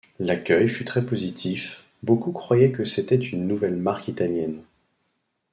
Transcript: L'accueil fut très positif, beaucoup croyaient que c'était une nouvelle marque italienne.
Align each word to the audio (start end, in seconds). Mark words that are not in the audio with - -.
L'accueil 0.17 0.67
fut 0.67 0.83
très 0.83 1.05
positif, 1.05 1.85
beaucoup 2.01 2.31
croyaient 2.31 2.71
que 2.71 2.85
c'était 2.85 3.13
une 3.17 3.47
nouvelle 3.47 3.75
marque 3.75 4.07
italienne. 4.07 4.63